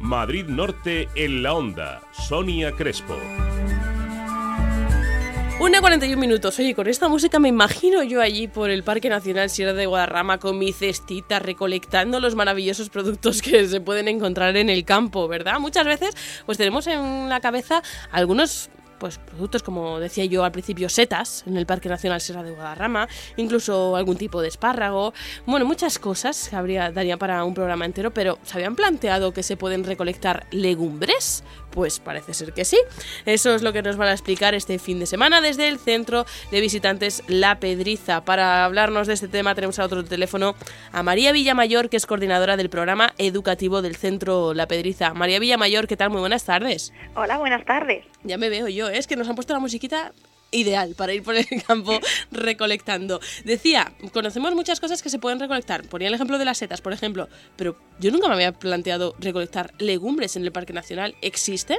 [0.00, 2.00] Madrid Norte en la Onda.
[2.12, 3.16] Sonia Crespo.
[5.60, 6.56] Una 41 minutos.
[6.60, 10.38] Oye, con esta música me imagino yo allí por el Parque Nacional Sierra de Guadarrama
[10.38, 15.58] con mi cestita recolectando los maravillosos productos que se pueden encontrar en el campo, ¿verdad?
[15.58, 20.88] Muchas veces pues tenemos en la cabeza algunos pues productos como decía yo al principio,
[20.88, 25.14] setas en el Parque Nacional Sierra de Guadarrama, incluso algún tipo de espárrago,
[25.46, 29.42] bueno, muchas cosas que habría, daría para un programa entero, pero ¿se habían planteado que
[29.42, 31.44] se pueden recolectar legumbres?
[31.78, 32.76] Pues parece ser que sí.
[33.24, 36.26] Eso es lo que nos van a explicar este fin de semana desde el Centro
[36.50, 38.24] de Visitantes La Pedriza.
[38.24, 40.56] Para hablarnos de este tema tenemos a otro teléfono
[40.90, 45.14] a María Villamayor, que es coordinadora del programa educativo del Centro La Pedriza.
[45.14, 46.10] María Villamayor, ¿qué tal?
[46.10, 46.92] Muy buenas tardes.
[47.14, 48.04] Hola, buenas tardes.
[48.24, 48.98] Ya me veo yo, ¿eh?
[48.98, 50.12] es que nos han puesto la musiquita
[50.50, 51.98] ideal para ir por el campo
[52.30, 53.20] recolectando.
[53.44, 55.86] Decía, conocemos muchas cosas que se pueden recolectar.
[55.88, 59.74] Ponía el ejemplo de las setas, por ejemplo, pero yo nunca me había planteado recolectar
[59.78, 61.14] legumbres en el Parque Nacional.
[61.22, 61.78] ¿Existen?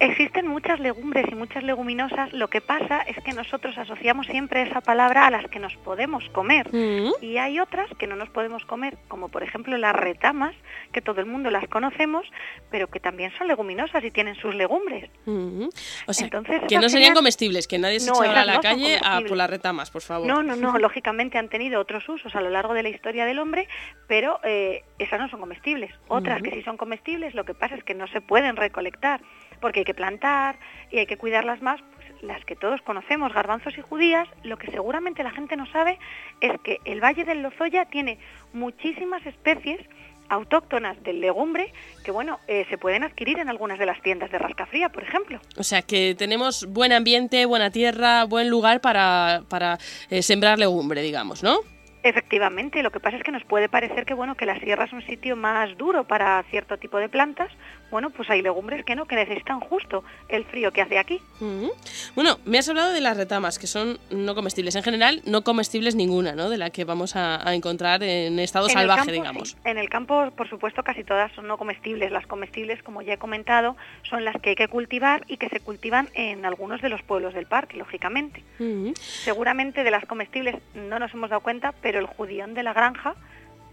[0.00, 4.80] Existen muchas legumbres y muchas leguminosas, lo que pasa es que nosotros asociamos siempre esa
[4.80, 7.12] palabra a las que nos podemos comer Mm.
[7.20, 10.54] y hay otras que no nos podemos comer, como por ejemplo las retamas,
[10.92, 12.26] que todo el mundo las conocemos,
[12.70, 15.10] pero que también son leguminosas y tienen sus legumbres.
[15.26, 15.68] Mm.
[16.06, 18.98] O sea, Entonces, que no serían comestibles, que nadie se No, a la no calle
[19.02, 20.26] a por las retamas, por favor.
[20.26, 23.38] No, no, no, lógicamente han tenido otros usos a lo largo de la historia del
[23.38, 23.68] hombre,
[24.08, 25.92] pero eh, esas no son comestibles.
[26.08, 26.50] Otras Ujú.
[26.50, 29.20] que sí son comestibles, lo que pasa es que no se pueden recolectar,
[29.64, 30.58] porque hay que plantar
[30.90, 34.70] y hay que cuidarlas más, pues las que todos conocemos, garbanzos y judías, lo que
[34.70, 35.98] seguramente la gente no sabe
[36.42, 38.18] es que el Valle del Lozoya tiene
[38.52, 39.80] muchísimas especies
[40.28, 41.72] autóctonas del legumbre
[42.04, 45.40] que, bueno, eh, se pueden adquirir en algunas de las tiendas de rascafría, por ejemplo.
[45.56, 49.78] O sea, que tenemos buen ambiente, buena tierra, buen lugar para, para
[50.10, 51.60] eh, sembrar legumbre, digamos, ¿no?
[52.04, 54.92] Efectivamente, lo que pasa es que nos puede parecer que bueno que la sierra es
[54.92, 57.50] un sitio más duro para cierto tipo de plantas.
[57.90, 61.20] Bueno, pues hay legumbres que no, que necesitan justo el frío que hace aquí.
[61.40, 61.72] Ujú.
[62.14, 64.74] Bueno, me has hablado de las retamas, que son no comestibles.
[64.74, 66.50] En general, no comestibles ninguna, ¿no?
[66.50, 69.50] De la que vamos a, a encontrar en estado En salvaje, campo, digamos.
[69.50, 69.56] sí.
[69.64, 72.10] En el campo, por supuesto, casi todas son no comestibles.
[72.12, 75.60] Las comestibles, como ya he comentado, son las que hay que cultivar y que se
[75.60, 78.42] cultivan en algunos de los pueblos del parque, lógicamente.
[78.58, 78.92] Ujú.
[79.00, 83.14] Seguramente de las comestibles no nos hemos dado cuenta, pero el judión de la granja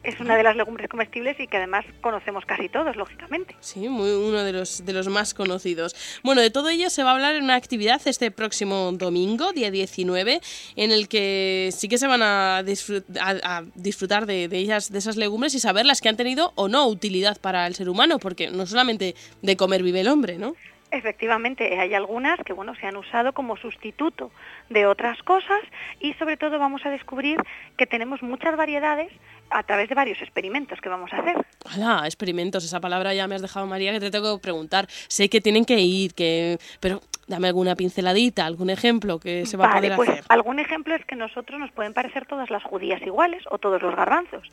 [0.04, 3.56] es una de las legumbres comestibles y que además conocemos casi todos, lógicamente.
[3.60, 5.96] Sí, muy, uno de los, de los más conocidos.
[6.24, 9.70] Bueno, de todo ello se va a hablar en una actividad este próximo domingo, día
[9.70, 10.42] 19,
[10.76, 14.92] en el que sí que se van a, disfrut- a- a disfrutar de, de ellas,
[14.92, 17.88] de esas legumbres y saber las que han tenido o no utilidad para el ser
[17.88, 20.56] humano, porque no solamente de comer vive el hombre, ¿no?
[20.92, 24.32] Efectivamente, hay algunas que bueno, se han usado como sustituto
[24.70, 25.62] de otras cosas
[26.00, 27.38] y sobre todo vamos a descubrir
[27.78, 29.12] que tenemos muchas variedades
[29.50, 31.36] a través de varios experimentos que vamos a hacer.
[31.76, 34.88] Hola, experimentos, esa palabra ya me has dejado, María, que te tengo que preguntar.
[34.90, 39.66] Sé que tienen que ir, que pero dame alguna pinceladita, algún ejemplo que se va
[39.66, 40.26] a vale, poder pues hacer.
[40.30, 43.96] algún ejemplo es que nosotros nos pueden parecer todas las judías iguales o todos los
[43.96, 44.50] garbanzos.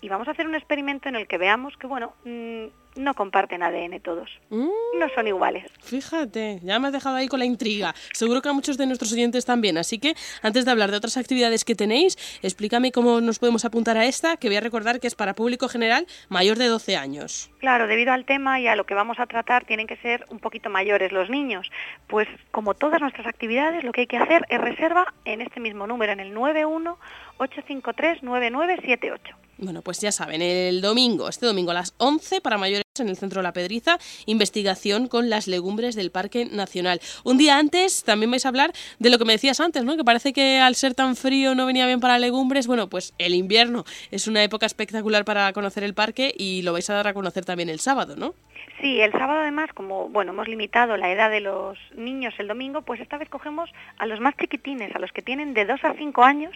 [0.00, 2.66] Y vamos a hacer un experimento en el que veamos que, bueno, mm,
[2.96, 4.68] no comparten ADN todos, Mm,
[4.98, 5.64] no son iguales.
[5.82, 7.94] Fíjate, ya me has dejado ahí con la intriga.
[8.12, 9.78] Seguro que a muchos de nuestros oyentes también.
[9.78, 13.96] Así que, antes de hablar de otras actividades que tenéis, explícame cómo nos podemos apuntar
[13.96, 17.50] a esta, que voy a recordar que es para público general mayor de 12 años.
[17.58, 20.38] Claro, debido al tema y a lo que vamos a tratar, tienen que ser un
[20.38, 21.70] poquito mayores los niños.
[22.06, 25.86] Pues como todas nuestras actividades, lo que hay que hacer es reserva en este mismo
[25.86, 29.18] número, en el 91-853-9978.
[29.58, 33.16] Bueno, pues ya saben, el domingo, este domingo a las 11 para mayores en el
[33.16, 37.00] Centro La Pedriza, investigación con las legumbres del Parque Nacional.
[37.24, 39.96] Un día antes también vais a hablar de lo que me decías antes, ¿no?
[39.96, 42.68] Que parece que al ser tan frío no venía bien para legumbres.
[42.68, 46.88] Bueno, pues el invierno es una época espectacular para conocer el parque y lo vais
[46.88, 48.34] a dar a conocer también el sábado, ¿no?
[48.80, 52.82] Sí, el sábado además, como bueno, hemos limitado la edad de los niños el domingo,
[52.82, 55.94] pues esta vez cogemos a los más chiquitines, a los que tienen de 2 a
[55.94, 56.52] 5 años,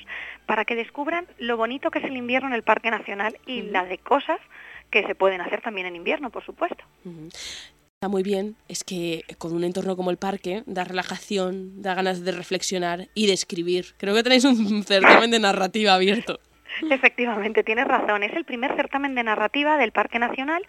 [0.47, 3.85] para que descubran lo bonito que es el invierno en el Parque Nacional y la
[3.85, 4.39] de cosas
[4.91, 6.85] que se pueden hacer también en invierno, por supuesto.
[8.01, 12.25] Está muy bien, es que con un entorno como el parque da relajación, da ganas
[12.25, 13.87] de reflexionar y de escribir.
[13.99, 16.39] Creo que tenéis un certamen de narrativa abierto.
[16.91, 18.23] Efectivamente, tienes razón.
[18.23, 20.65] Es el primer certamen de narrativa del Parque Nacional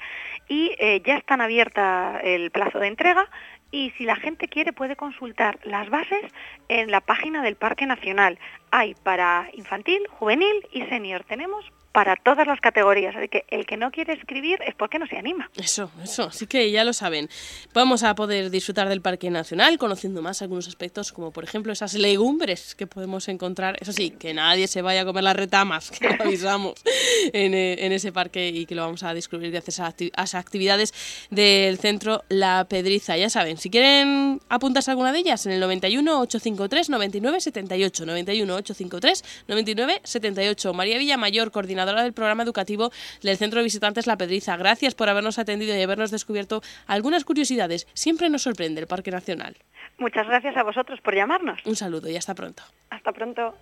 [0.48, 3.30] y eh, ya están abierta el plazo de entrega
[3.72, 6.22] y si la gente quiere puede consultar las bases
[6.68, 8.40] en la página del Parque Nacional.
[8.72, 11.24] Hay para infantil, juvenil y senior.
[11.28, 13.16] Tenemos para todas las categorías.
[13.16, 15.50] Así que el que no quiere escribir es porque no se anima.
[15.58, 16.24] Eso, eso.
[16.24, 17.30] Así que ya lo saben.
[17.74, 21.96] Vamos a poder disfrutar del Parque Nacional conociendo más algunos aspectos, como por ejemplo esas
[21.96, 23.78] legumbres que podemos encontrar.
[23.82, 26.76] Eso sí, que nadie se vaya a comer las retamas, que lo avisamos
[27.34, 30.94] en, eh, en ese parque y que lo vamos a descubrir gracias a las actividades
[31.32, 33.18] del centro La Pedriza.
[33.18, 38.06] Ya saben, si quieren apuntarse a alguna de ellas, en el 91 853 99 78.
[38.06, 40.74] 91 853 99 78.
[40.74, 42.92] María Villamayor, coordinadora del programa educativo
[43.22, 44.58] del Centro de Visitantes La Pedriza.
[44.58, 47.88] Gracias por habernos atendido y habernos descubierto algunas curiosidades.
[47.94, 49.58] Siempre nos sorprende el Parque Nacional.
[49.98, 51.60] Muchas gracias a vosotros por llamarnos.
[51.66, 52.64] Un saludo y hasta pronto.
[52.90, 53.56] Hasta pronto.